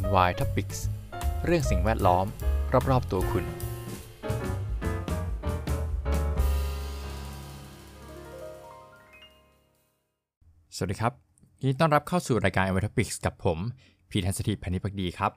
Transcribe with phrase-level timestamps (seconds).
[0.00, 0.78] NY Topics
[1.44, 2.26] เรื่องสิ่งแวดล้อม
[2.90, 3.44] รอบๆตัวคุณ
[10.76, 11.12] สวัสดีครับ
[11.60, 13.58] ยินดีต้อนรับเข้าสู่รายการ NY Topics กับผม
[14.10, 15.32] พีทันสถิตพันธิพักดีครับ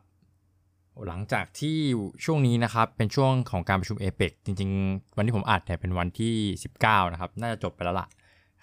[1.08, 1.78] หลังจากที่
[2.26, 6.34] ช่วงนี้นะครับ เป็นช่วงของการประชุมเอเปกจริง ๆ วันที่ผมอัดเนี่ยเป็นวันที่
[6.76, 8.08] 19 นะครับ น่าจะจบไปแล้วล่ะ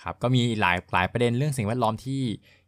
[0.03, 2.21] ครับก็มีหลายหลายประเด็นเรื่องสิ่งแวดล้อมที่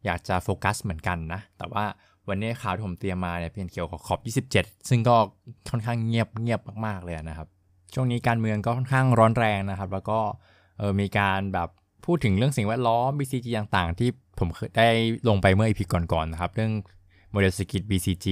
[0.04, 1.84] อยากจะโฟกัสเหมือนกันนะ แต่ว่า
[2.29, 4.21] วันนี้ข่าวที่ผมเตรียมมาเนี่ยเป็นเกี่ยวกับขอบ
[4.54, 5.17] 27 ซึ่งก็
[5.71, 7.48] ค่อนข้างเงียบเงียบมากๆเลยนะครับ
[7.94, 10.18] ช่วงนี้การเมืองก็ค่อนข้างร้อนแรงนะครับ แล้วก็
[10.79, 11.68] เออมีการแบบ
[12.04, 14.08] พูดถึงเรื่องสิ่งแวดล้อม BCG ต่างๆ ที่
[14.39, 14.89] ผมได้
[15.29, 16.72] ลงไปเมื่ออีพีก่อนๆนะครับ เรื่อง
[17.31, 18.26] โมเดลเศรษฐกิจ BCG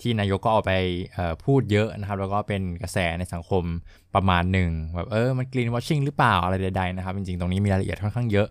[0.00, 0.72] ที่นายกก็เอาไป
[1.44, 3.62] พูดเยอะนะครับ แล้วก็เป็นกระแสในสังคม
[4.14, 8.48] ประมาณหนึ่งแบบเออมันกรีนวอชชิ่งหรือเปล่าอะไรใดๆนะครับ จริงๆ ตรงนี้มีรายละเอียดค่อนข้างเยอะ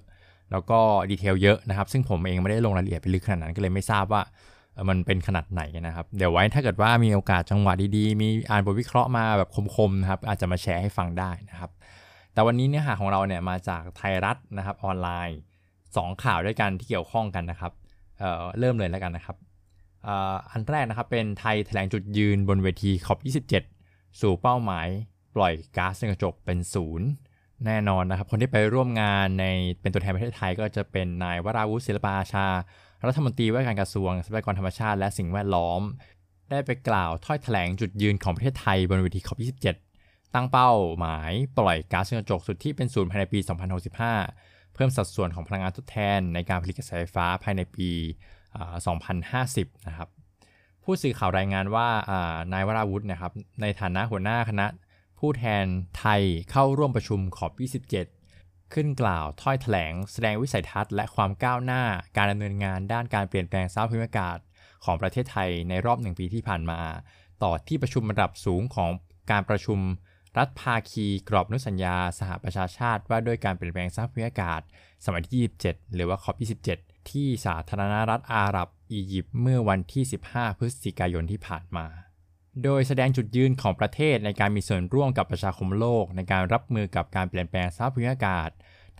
[0.52, 0.80] แล้วก็
[1.12, 4.22] ดีเทลเยอะนะครับ ซึ่งผมเองไม่ได้ลงรายละเอียดไปลึกขนาดนั้นก็เลยไม่ทราบว่า
[4.90, 11.72] มันเป็นขนาดไหนนะครับ เดี๋ยวไว้ถ้าเกิดว่ามีโอกาสจังหวะดีๆ มีอ่านบทวิเคราะห์มาแบบคมๆนะครับอาจจะมาแชร์ให้ฟังได้นะครับ
[12.34, 15.40] แต่วันนี้เนื้อหาของเราเนี่ยมาจากไทยรัฐนะครับออนไลน์
[15.82, 17.72] 2 ข่าวด้วยกันที่เกี่ยวข้องกันนะครับ
[18.20, 19.38] เเริ่มเลยแล้วกันนะครับ
[20.52, 23.20] อันแรกนะครับเป็นไทยแถลงจุดยืนบนเวทีขอบ
[23.72, 24.88] 27 สู่เป้าหมาย
[25.36, 27.08] ปล่อยก๊าซเรือนกระจกเป็นศูนย์
[27.66, 29.46] แน่นอนนะครับ คนที่ไปร่วมงานใน
[29.82, 32.48] เป็นตัวแทนประเทศไทยก็จะเป็นนายวราวุฒิศิลปอาชา
[33.08, 35.82] รัฐมนตรีว่าการกระทรวงทรัพยากรธรรมชาติและสิ่งแวดล้อม
[36.52, 39.40] ได้ไปกล่าวถ้อยแถลงจุดยืนของประเทศไทยบนเวทีขอบ
[39.88, 43.40] 27 ตั้งเป้าหมายปล่อยก๊าซเรือนกระจกสุดที่เป็นศูนย์ภายในปี
[44.08, 47.90] 2065 เพิ่มสัดส่วนของพลังงานทดแทนในการผลิตกระแสไฟฟ้าภายในปี
[49.10, 50.10] 2050 นะครับ
[50.84, 51.88] ผู้สื่อข่าวรายงานว่า
[52.54, 54.68] นายวราวุฒินะครับในฐานะหัวหน้าคณะ
[55.20, 55.66] ผู้แทน
[56.00, 57.52] ไทยเข้าร่วมประชุมขอบ
[57.92, 58.25] 27
[58.74, 61.84] ขึ้นกล่าวถ้อยแถลง แสดงวิสัยทัศน์และความก้าวหน้า
[62.18, 64.38] การดำเนินงานด้านการเปลี่ยนแปลงสภาพภูมิอากาศ
[64.86, 66.82] ของประเทศไทยในรอบหนึ่งปีที่ผ่านมา
[67.44, 68.90] ต่อที่ประชุมระดับสูงของ
[69.32, 69.80] การประชุม
[70.38, 74.62] รัฐภาคีกรอบนุสัญญา สหประชาชาติว่าด้วยการเปลี่ยนแปลงสภาพภูมิอากาศ
[75.06, 76.36] สมัยที่ 27 หรือว่าขอบ
[76.74, 82.05] 27 ที่สาธารณรัฐอาหรับอียิปต์เมื่อวันที่ 15 พฤศจิกายนที่ผ่านมา
[82.64, 88.50] โดยแสดงจุดยืนของประเทศในการมีส่วนร่วมกับประชาคมโลก ในการรับมือกับการเปลี่ยนแปลงสภาพภูมิอากาศ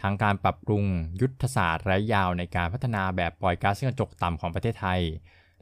[0.02, 0.84] ทั้งการปรับปรุง
[1.22, 5.02] ยุทธศาสตร์ระยะยาวในการพัฒนาแบบปล่อยก๊าซเรือนกระจกต่ำของประเทศไทย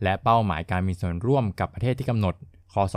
[0.04, 2.36] และเป้าหมายการมีส่วนร่วมกับประเทศที่กำหนด
[2.74, 2.96] คศ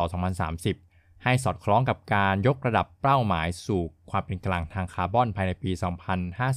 [0.61, 5.71] 2030 ให้สอดคล้องกับการยกระดับเป้าหมายสู่ความเป็นกลางทางคาร์บอนภายในปี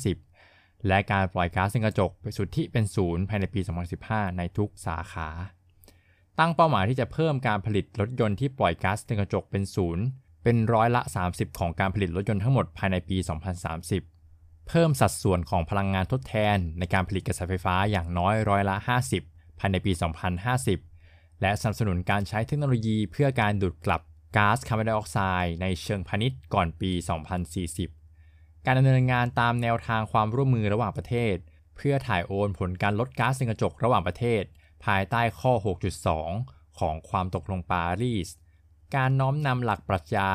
[0.02, 3.62] 2050 และการปล่อยก๊าซเรือนกระจกไปสุทธิเป็นศูนย์ภายในปี
[4.00, 5.30] 2015 ในทุกสาขา
[6.40, 10.04] ตั้งเป้าหมายที่จะเพิ่มการผลิตรถยนต์ที่ปล่อยก๊าซเรือนกระจกเป็นศูนย์
[10.44, 11.02] เป็นร้อยละ
[11.32, 13.18] 30 ของการผลิตรถยนต์ทั้งหมดภายในปี
[13.94, 18.76] 2030 เพิ่มสัดส่วนของพลังงานทดแทนในการผลิตกระแสไฟฟ้าอย่างน้อยร้อยละ
[19.18, 19.92] 50 ภายในปี
[20.68, 24.02] 2050 และสนับสนุนการใช้เทคโนโลยีเพื่อการดูดกลับ
[24.38, 26.92] ก๊าซคาร์บอนไดออกไซด์ในเชิงพาณิชย์ก่อนปี
[27.78, 31.36] 2040 การดำเนินงานตามแนวทางความร่วมมือระหว่างประเทศ
[31.76, 34.44] เพื่อถ่ายโอนผลการลดก๊าซเรือนกระจกระหว่างประเทศ
[34.86, 35.54] ภายใต้ข้อ
[36.16, 38.30] 6.2 ของความตกลงปารีส
[38.96, 40.32] การน้อมนำหลักปรัชญา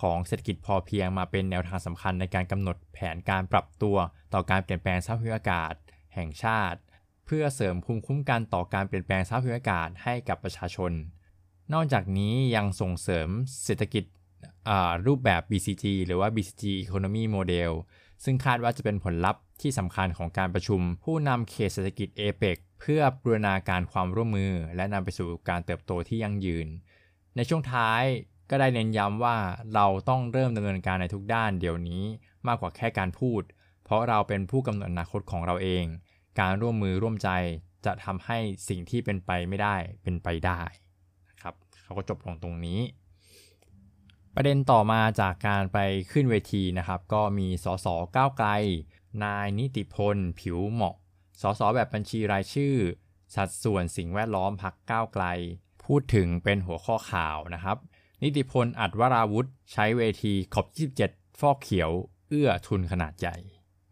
[0.00, 3.96] ของเศรษฐกิจพอเพียงมาเป็นแนวทางสำคัญในการกำหนดแผนการปรับตัว
[4.34, 5.74] ต่อการเปลี่ยนแปลงสภาพภูมิอากาศ
[6.14, 6.78] แห่งชาติ
[7.26, 10.92] เพื่อเสริมภูมิคุ้มกันต่อการเปลี่ยนแปลงสภาพภูมิอากาศให้กับประชาชน
[11.72, 13.28] นอกจากนี้ยังส่งเสริม
[13.64, 14.04] เศรษฐกิจ
[15.06, 17.72] รูปแบบ BCG หรือว่า BCG Economy Model
[18.24, 26.68] ซึ่งคาดว่าจะเป็นผลลัพธ์ที่สำคัญของการประชุมผู้นำเขตเศรษฐกิจเอเปก พื่อบูรณาการความร่วมมือและนำไปสู่การเติบโตที่ยั่งยืน
[27.36, 28.02] ในช่วงท้าย
[28.50, 29.36] ก็ได้เน้นย้ำว่า
[29.74, 32.02] เราต้องเริ่มดำเนินการในทุกด้านเดี๋ยวนี้
[32.46, 33.42] มากกว่าแค่การพูด
[33.84, 35.84] เพราะเราเป็นผู้กำหนดอนาคตของเราเอง
[36.40, 37.28] การร่วมมือร่วมใจ
[37.86, 40.60] จะทำให้สิ่งที่เป็นไปไม่ได้เป็นไปได้
[41.30, 42.80] นะครับเขาก็จบลงตรงนี้
[44.34, 45.78] ประเด็นต่อมาจากการไป
[46.12, 48.48] ขึ้นเวทีนะครับ ก็มีสสก้าวไกล
[49.24, 50.96] นายนิติพล ผิวเหมาะ
[51.40, 52.74] สสแบบบัญชีรายชื่อ
[53.34, 55.24] สัดส่วนสิ่งแวดล้อมพักก้าวไกล
[55.84, 57.76] พูดถึงเป็นหัวข้อข่าวนะครับ
[58.22, 60.66] นิติพลอัดวราวุธใช้เวทีขอบ
[61.04, 61.90] 27 ฟอกเขียว
[62.28, 63.36] เอื้อทุนขนาดใหญ่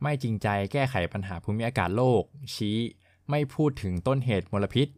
[0.02, 2.22] ไม่จริงใจแก้ไขปัญหาภูมิอากาศโลก
[2.54, 2.78] ชี้
[3.30, 4.88] ไม่พูดถึงต้นเหตุมลพิษ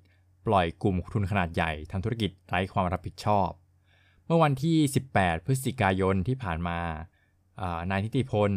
[0.46, 3.49] ปล่อยกลุ่มทุนขนาดใหญ่ทำธุรกิจไร้ความรับผิดชอบ
[4.26, 4.76] เมื่อวันที่
[5.12, 6.79] 18 พฤศจิกายนที่ผ่านมา
[7.91, 8.50] นายนิติพล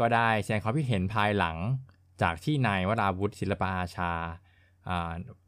[0.00, 1.56] ก็ได้แสดงความคิดเห็นภายหลัง
[2.22, 4.12] จากที่นายวราวุฒิศิลปอาชา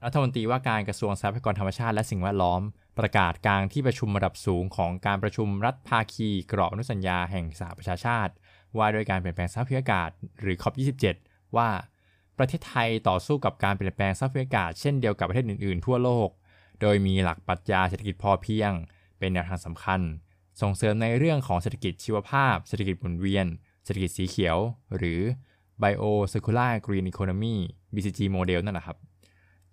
[0.04, 2.60] รัฐมนตรีว่าการกระทรวงทรัพยากรธรรมชาติและสิ่งแวดล้อม
[2.98, 8.32] ประกาศกลางที่ประชุมระดับสูงของการประชุมรัฐภาคีกรอบอนุสัญญาแห่งสหประชาชาติ
[8.78, 10.10] ว่าด้วยการเปลี่ยนแปลงสภาพภูมิอากาศ
[10.40, 11.16] หรือ COP27
[11.56, 11.68] ว่า
[12.38, 16.28] ประเทศไทยต่อสู้กับการเปลี่ยนแปลงสภาพภูมิอากาศเช่นเดียวกับประเทศอื่นๆ ทั่วโลก
[16.80, 18.72] โดยมีหลักปรัชญาเศรษฐกิจพอเพียง
[19.18, 20.00] เป็นแนวทางสำคัญ
[20.60, 23.46] ส่งเสริมในเรื่องของเศรษฐกิจชีวภาพ เศรษฐกิจหมุนเวียน
[23.84, 24.56] เศรษฐกิจสีเขียว
[24.96, 25.20] หรือ
[25.82, 27.56] Bio Circular Green Economy
[27.94, 28.96] BCG Model นั่นแหละครับ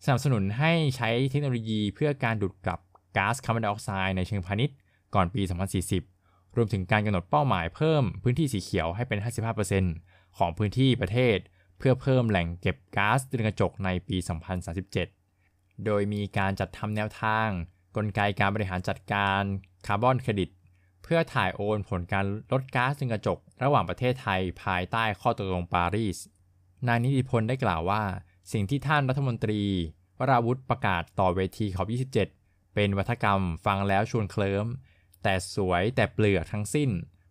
[0.03, 2.79] สนับสนุนให้ใช้เทคโนโลยีเพื่อการดูดกลับ
[3.17, 4.75] ก๊าซคาร์บอนไดออกไซด์ในเชิงพาณิชย์
[5.15, 5.41] ก่อนปี
[5.99, 9.19] 2040 รวมถึงการกำหนดเป้าหมายเพิ่มพื้นที่สีเขียวให้เป็น
[9.77, 11.37] 55%ของพื้นที่ประเทศ
[11.77, 14.17] เพื่อเพิ่มแหล่งเก็บก๊าซเรือนกระจกในปี
[15.01, 17.47] 2037 โดยมีการจัดทำแนวทาง
[17.95, 19.41] กลไกการบริหารจัดการ
[19.87, 20.49] คาร์บอนเครดิต
[21.03, 26.17] เพื่อถ่ายโอนผลการลดก๊าซเรือนกระจก ระหว่างประเทศไทยภายใต้ข้อตกลงปารีส
[26.87, 28.03] นายนิติพลได้กล่าวว่า
[28.51, 29.61] สิ่งที่ท่านรัฐมนตรี
[30.19, 31.87] วราวุธประกาศต่อเวทีขอบ
[32.31, 34.67] 27 เป็นวัฒกรรมฟังแล้วชวนเคลิ้ม
[35.23, 36.89] แต่สวยแต่เปลือกทั้งสิ้น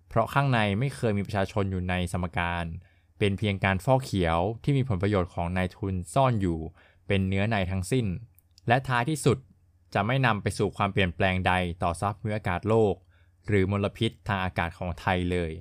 [0.09, 2.65] เพราะข้างในไม่เคยมีประชาชนอยู่ในสมการ
[3.19, 6.59] เป็นเพียงการฟอกเขียวที่มีผลประโยชน์ของนายทุนซ่อนอยู่
[7.07, 8.07] เป็นเนื้อในทั้งสิ้น
[8.69, 9.39] และท้ายที่สุด
[9.95, 11.53] จะไม่นำไปสู่ความเปลี่ยนแปลงใด
[11.83, 12.95] ต่อทรัพย์ภูมิอากาศโลก
[13.49, 15.53] หรือมลพิษทางอากาศของไทยเลย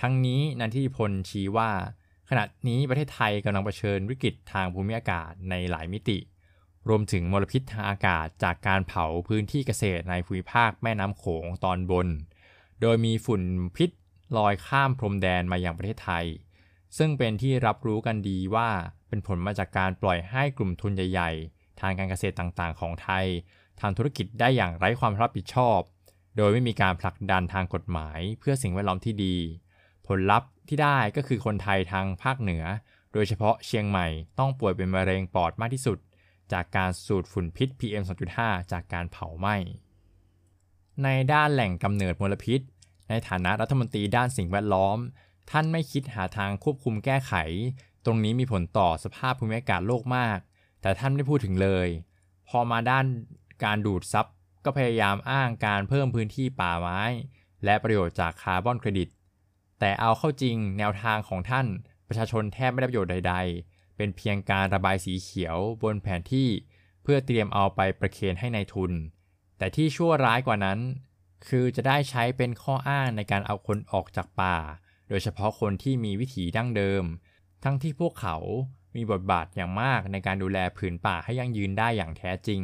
[0.00, 1.70] ทั้งนี้นันทิพลชี้ว่า
[2.28, 6.18] ขณะนี้ประเทศไทยกำลังเผชิญวิกฤตทางภูมิอากาศในหลายมิติ
[6.88, 12.08] รวมถึงมลพิษทางอากาศจากการเผาพื้นที่เกษตรในภูมิภาคแม่น้ำโขงตอนบน
[12.80, 13.42] โดยมีฝุ่น
[13.76, 13.90] พิษ
[14.36, 16.26] ลอยข้ามพรมแดนมาอย่างประเทศไทย
[16.98, 18.68] ซึ่งเป็นที่รับรู้กันดีว่า
[19.08, 23.26] เป็นผลมาจากการปล่อยให้กลุ่มทุนใหญ่ ๆ ทางการเกษตรต่างๆ ของไทย
[23.80, 25.80] ทำธุรกิจได้อย่างไร้ความรับผิดชอบ
[26.42, 29.36] โดยไม่มีการผลักดันทางกฎหมายเพื่อสิ่งแวดล้อมที่ดี
[30.06, 32.64] ผลลัพธ์ที่ได้ก็คือคนไทยทางภาคเหนือ
[33.12, 34.06] โดยเฉพาะเชียงใหม่
[34.38, 35.98] ต้องป่วยเป็นมะเร็งปอดมากที่สุด
[36.52, 38.02] จากการสูดฝุ่นพิษ PM
[38.36, 39.56] 2.5 จากการเผาไหม้
[41.02, 42.60] ในด้านแหล่งกำเนิดมลพิษ
[43.08, 44.98] ในฐานะรัฐมนตรีด้านสิ่งแวดล้อม
[45.50, 47.32] ท่านไม่คิดหาทางควบคุมแก้ไข
[48.04, 50.38] ตรงนี้มีผลต่อสภาพภูมิอากาศโลกมาก
[50.82, 51.88] แต่ท่านไม่พูดถึงเลย
[52.48, 53.04] พอมาด้าน
[53.64, 54.26] การดูดซับ
[54.64, 57.00] ก็พยายามอ้างการเพิ่มพื้นที่ป่าไม้
[57.64, 59.08] และประโยชน์จากคาร์บอนเครดิต
[59.80, 61.66] แต่เอาเข้าจริงแนวทางของท่าน
[62.08, 63.34] ประชาชนแทบไม่ได้ประโยชน์ใด
[63.66, 66.48] ๆ เป็นเพียงการระบายสีเขียวบนแผนที่
[67.02, 68.92] เพื่อเตรียมเอาไปประเคนให้ในายทุน
[69.58, 70.78] แต่ที่ชั่วร้ายกว่านั้น
[71.48, 74.56] คือจะได้ใช้เป็นข้ออ้างในการเอาคนออกจากป่า
[75.08, 77.04] โดยเฉพาะคนที่มีวิถีดั้งเดิม
[77.64, 78.36] ทั้งที่พวกเขา
[78.96, 82.62] มีบทบาทอย่างมากในการดูแลผืนป่าให้ยั่งยืนได้อย่างแท้จริง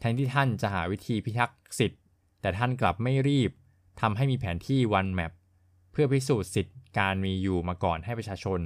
[0.00, 2.00] แทนที่ท่านจะหาวิธีพิทักษ์สิทธิ์
[2.40, 3.50] แต่ท่านกลับไม่รีบ
[4.00, 5.32] ทำให้มีแผนที่ One Map
[5.92, 8.60] เพื่อพิสูจน์สิทธิ์การมีอยู่มาก่อนให้ประชาชน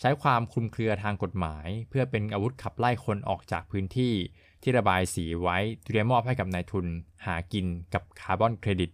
[0.00, 4.14] ใช้ความคลุมเครือทางกฎหมาย เพื่อเป็นอาวุธขับไล่คนออกจากพื้นที่
[4.62, 6.86] ที่ระบายสีไว้เตรียมมอบให้กับนายทุน
[7.26, 8.90] หากินกับคาร์บอนเครดิต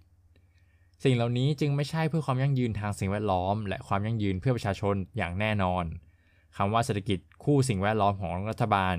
[1.05, 5.85] สิ่งเหล่านี้จึงไม่ใช่เพื่อความยั่งยืนทางสิ่งแวดล้อม และความยั่งยืนเพื่อประชาชนอย่างแน่นอน
[6.57, 8.97] คำว่าเศรษฐกิจคู่สิ่งแวดล้อมของรัฐบาล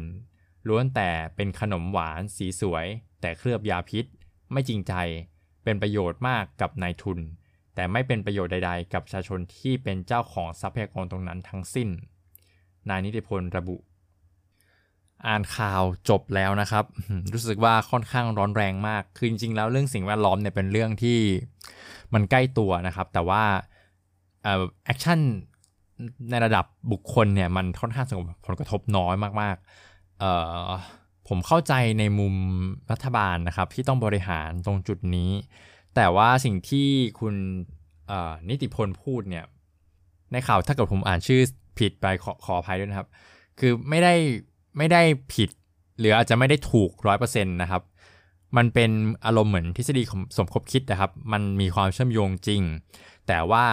[0.67, 2.85] ล้วนแต่เป็นขนมหวานสีสวย
[3.21, 4.05] แต่เคลือบยาพิษ
[4.51, 4.93] ไม่จริงใจ
[5.63, 7.19] เป็นประโยชน์มากกับนายทุน
[7.75, 11.89] แต่ไม่เป็นประโยชน์ใด ๆ กับประชาชนที่เป็นเจ้าของทรัพยากรตรงนั้นทั้งสิ้น
[12.89, 13.77] นายนิติพลระบุ
[15.27, 16.85] อ่านข่าวจบแล้วนะครับ
[17.33, 21.19] รู้สึกว่าค่อนข้างร้อนแรงมาก คือจริงๆแล้วเรื่องสิ่งแวดล้อมเนี่ยเป็นเรื่องที่
[22.13, 23.43] มันใกล้ตัวนะครับ แต่ว่า
[24.85, 25.19] แอคชั่น
[26.29, 29.92] ในระดับบุคคลเนี่ยมันค่อนข้างส่งผลกระทบน้อยมากๆ
[31.27, 32.35] ผมเข้าใจในมุม
[32.91, 35.31] รัฐบาลนะครับ ที่ต้องบริหารตรงจุดนี้
[35.95, 36.87] แต่ว่าสิ่งที่
[37.19, 37.35] คุณ
[38.49, 39.45] นิติพลพูดเนี่ย
[40.31, 41.41] ในข่าวถ้าเกิดผมอ่านชื่อ
[41.79, 43.07] ผิดไปขอขออภัยด้วยนะครับ
[43.59, 44.13] คือไม่ได้
[44.77, 45.01] ไม่ได้
[45.33, 45.49] ผิด
[45.99, 47.81] หรืออาจจะไม่ได้ถูกร้อยเปอร์เซ็นต์นะครับ
[48.57, 48.91] มันเป็น
[49.25, 50.03] อารมณ์เหมือนทฤษฎี
[50.37, 52.61] สมคบคิดนะครับ มันมีความเชื่อมโยงจริง
[53.27, 53.65] แต่ว่า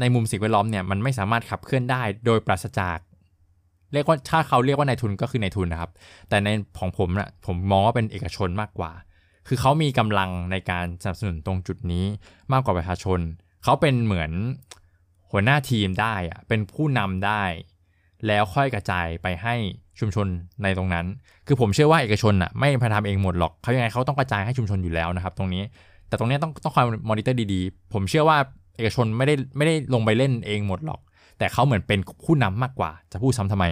[0.00, 2.98] ในมุมสิ่งแวดล้อมเนี่ยมันไม่สามารถขับเคลื่อนได้โดยปราศจาก
[3.92, 5.90] เรียกว่าถ้าเขาเรียกว่านายทุนก็คือนายทุนนะครับ
[6.28, 8.92] แต่ในของผมนะผมมองว่าเป็นเอกชนมากกว่า
[9.48, 12.04] คือเขามีกำลังในการสนับสนุนตรงจุดนี้
[12.52, 13.20] มากกว่าประชาชน
[13.64, 14.30] เขาเป็นเหมือน
[15.30, 17.42] หัวหน้าทีมได้อะเป็นผู้นำได้
[18.26, 19.54] แล้วค่อยกระจายไปให้
[20.00, 20.26] ชุมชน
[20.62, 21.06] ในตรงนั้น
[21.46, 25.62] คือผมเชื่อว่าเอกชนอะไม่พาทำเองหมดหรอกเขายังไงเขาต้องกระจายให้ชุมชนอยู่แล้วนะครับ ตรงนี้
[26.08, 28.38] แต่ตรงนี้ต้องต้องคอยมอนิเตอร์ดีๆ ผมเชื่อว่า
[28.76, 31.00] เอกชนไม่ได้ไม่ได้ลงไปเล่นเองหมดหรอก
[31.40, 33.64] แต่เขาเหมือนเป็นผู้นำมากกว่า จะพูดซ้ำทำไม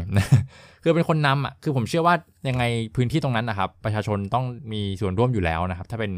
[0.82, 2.14] คือเป็นคนนำอะคือผมเชื่อว่า
[2.48, 2.64] ยังไง
[2.96, 6.12] พื้นที่ตรงนั้นนะครับ ประชาชนต้องมีส่วนร่วมอยู่แล้วนะครับ ถ้าเป็น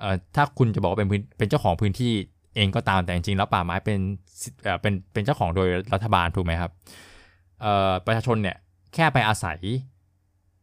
[0.00, 2.12] เอ่อถ้าคุณจะบอกว่าเป็นเป็นเจ้าของพื้นที่
[2.56, 3.98] เองก็ตามแต่จริงๆแล้วป่าไม้เป็น
[4.64, 6.70] เอ่อเป็นเป็นเจ้าของโดยรัฐบาลถูกไหมครับ
[7.60, 8.56] เอ่อประชาชนเนี่ย
[8.94, 9.58] แค่ไปอาศัย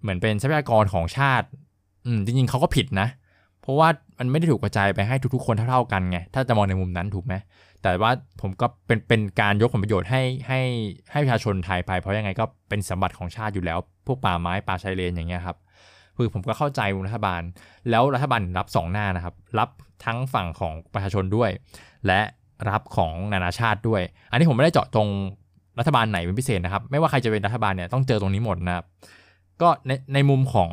[0.01, 1.47] เหมือนเป็นทรัพยากรของชาติ
[2.05, 3.07] อืมจริงๆเขาก็ผิดนะ
[3.61, 7.33] เพราะว่ามันไม่ได้ถูกกระจายไปให้ทุกๆคนเท่าๆกันไงถ้าจะมองในมุมนั้นถูกไหม
[7.83, 8.11] แต่ว่า
[8.41, 10.61] ผมก็เป็นเป็นการยกผลประโยชน์ให้ให้
[11.11, 15.57] ให้ประชาชนไทยไป เพราะยังไงก็เป็นสมบัติของชาติอยู่แล้ว พวกป่าไม้ป่าชายเลนอย่างเงี้ยครับ
[16.17, 17.41] คือผมก็เข้าใจรัฐบาล
[17.89, 19.69] แล้วรัฐบาลรับสองหน้านะครับ รับ
[20.05, 21.49] ทั้งฝั่งของประชาชนด้วย
[22.07, 22.21] และ
[22.69, 25.09] รับของนานาชาติด้วย อันนี้ผมไม่ได้เจาะตรง
[25.79, 28.85] รัฐบาลไหนเป็นพิเศษนะครับ ไม่ว่าใครจะเป็นรัฐบาลเนี่ยต้องเจอตรงนี้หมดนะครับ
[29.61, 30.71] ก็ในในมุมของ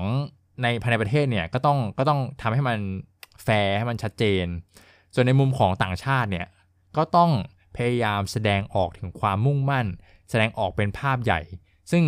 [0.62, 2.79] ในภายในประเทศเนี่ยก็ต้องก็ต้องทำให้มัน
[3.45, 4.47] แฟร์ให้มันชัดเจน
[5.15, 6.47] ส่วนในมุมของต่างชาติเนี่ย
[6.97, 7.30] ก็ต้อง
[7.76, 9.87] พยายามแสดงออกถึงความมุ่งมั่น
[10.30, 11.40] แสดงออกเป็นภาพใหญ่
[11.90, 12.04] ซึ่ง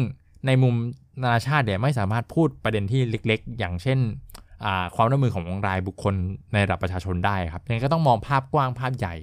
[0.46, 0.74] ในมุม
[1.22, 3.98] นานาชาติเนี่ยไม่สามารถพูดประเด็นที่เล็ก ๆ อย่างเช่น
[4.96, 6.14] ความร่วมมือของรายบุคคล
[6.52, 9.14] ในระดับประชาชนได้ครับยังก็ต้องมองภาพกว้างภาพใหญ่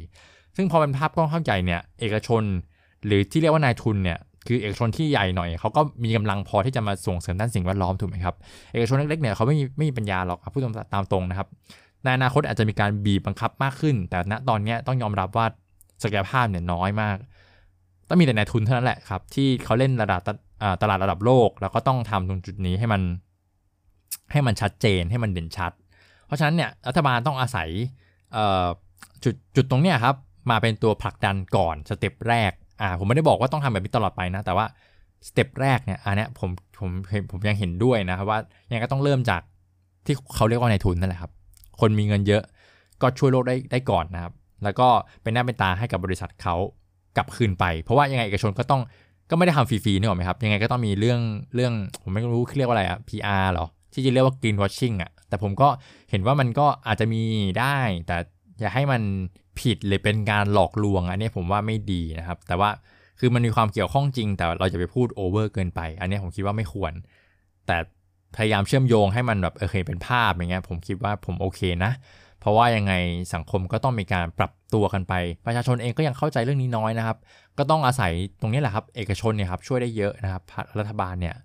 [0.55, 2.43] ซึ่งพอเป็นภาพกว้างภาพใหญ่เนี่ยเอกชน
[3.05, 8.35] หรือที่เรียกว่านายทุนเนี่ยคือเอกชนที่ใหญ่หน่อยเขาก็มีกำลังพอที่จะมาส่งเสริมด้านสิ่งแวดล้อมถูกไหมครับ
[8.73, 10.61] เอกชนเล็กๆเนี่ยเขาไม่มีไม่มีปัญญาหรอกพูด
[10.93, 11.47] ตามตรงนะครับ
[12.04, 15.46] ในอนาคตอาจจะมีการบีบบังคับมากขึ้น แต่ณตอนนี้ต้องยอมรับว่า
[16.04, 17.18] ศักยภาพเนี่ยน้อยมาก
[18.08, 20.22] ต้องมีแต่นายทุนเท่านั้นแหละครับ ที่เขาเล่นระดับ
[20.82, 23.01] ตลาดระดับโลก แล้วก็ต้องทำตรงจุดนี้ให้มัน
[24.32, 25.72] ให้มันชัดเจนให้มันเด่นชัด
[26.25, 27.70] เพราะฉะนั้นเนี่ยรัฐบาลต้องอาศัย
[29.24, 30.16] จุดจุดตรงเนี้ยครับ
[30.51, 32.51] มาเป็นตัวผลักดันก่อน step แรก
[32.82, 34.66] อ่าผมไม่ได้บอกว่าต้องทำแบบนี้ตลอดไปนะ แต่ว่า
[35.27, 36.50] step แรกเนี่ยอันนี้ผม
[36.80, 36.89] ผม
[37.32, 38.39] ผมยังเห็นด้วยนะครับว่า
[38.72, 39.42] ยังก็ต้องเริ่มจาก
[40.06, 41.32] ที่เขาเรียกว่านายทุนนั่นแหละครับ
[41.81, 42.43] คนมีเงินเยอะ
[43.01, 44.88] ก็ช่วยโลกได้ได้ก่อนนะครับ แล้วก็
[45.24, 46.55] เป็นหน้าเป็นตาให้กับบริษัทเขา
[47.17, 48.81] กลับคืนไป เพราะว่ายังไงเอกชนก็ต้อง
[49.29, 51.19] ก็ไม่ได้ทำฟรีๆนี่หรอไหมครับยังไงก็ต้องมีเรื่อง
[51.55, 55.69] เรื่องผมไม่รู้เรียกว่าอะไรอะ PR หรอที่จะเรียกว่า green washing อะแต่ผมก็
[56.10, 57.24] เห็นว่ามันก็อาจจะมี
[57.60, 58.17] ได้ แต่
[58.60, 59.01] อย่าให้มัน
[59.60, 62.69] ผิดหรือเป็นการหลอกลวง อันนี้ผมว่าไม่ดีนะครับ แต่ว่า
[63.19, 66.93] คือมันมีความเกี่ยวข้องจริง แต่เราจะไปพูดโอเวอร์เกินไป อันนี้ผมคิดว่าไม่ควร
[67.67, 67.77] แต่
[68.36, 71.91] พยายามเชื่อมโยงให้มันแบบโอเคเป็นภาพอย่างเงี้ยผมคิดว่าผมโอเคนะ
[72.39, 72.93] เพราะว่ายังไง
[73.34, 75.13] สังคมก็ต้องมีการปรับตัวกันไป
[75.46, 77.17] ประชาชนเองก็ยังเข้าใจเรื่องนี้น้อยนะครับ
[77.57, 80.43] ก็ต้องอาศัยตรงนี้แหละครับ เอกชนเนี่ยครับช่วยได้เยอะนะครับ
[80.79, 81.36] รัฐบาลเนี่ย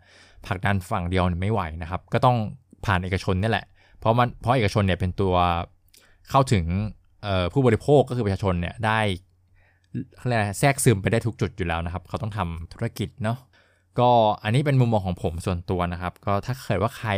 [0.47, 2.37] ผลักดันฝั่งเดียวไม่ไหวนะครับ ก็ต้อง
[2.85, 3.67] ผ่านเอกชนนี่แหละ
[3.99, 5.35] เพราะมันเพราะเอกชนเนี่ยเป็นตัว
[6.31, 6.65] เข้าถึง
[7.53, 9.01] ผู้บริโภคก็คือประชาชนเนี่ยได้
[10.59, 13.39] แทรกซึมไปได้ทุกจุดอยู่แล้วนะครับ เขาต้องทำธุรกิจเนาะ
[14.01, 14.11] ก็
[14.43, 17.11] อันนี้เป็นมุมมองของผมส่วนตัวนะครับ ก็ถ้าเกิดว่าใคร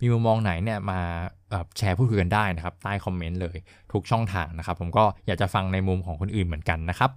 [0.00, 1.00] มีมุมมองไหนเนี่ยมา
[1.78, 3.56] แชร์พูดคุยกันได้นะครับ ใต้คอมเมนต์เลย
[3.92, 7.10] ทุกช่องทางนะครับ ผมก็อยากจะฟังในมุมของคนอื่นเหมือนกันนะครับ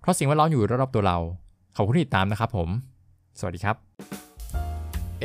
[0.00, 1.18] เพราะสิ่งแวดล้อมอยู่รอบๆตัวเรา
[1.76, 2.68] ขอบคุณที่ติดตามนะครับผม
[3.38, 3.76] สวัสดีครับ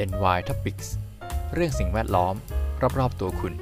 [0.10, 0.88] NY Topics
[1.54, 2.36] เรื่องสิ่งแวดล้อม
[3.00, 3.54] รอบๆตัวคุณ